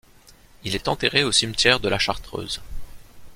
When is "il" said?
0.63-0.73